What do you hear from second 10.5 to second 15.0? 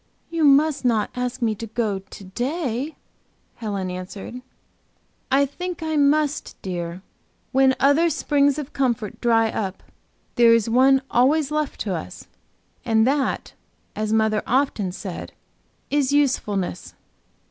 is one always left to us. And that; as mother often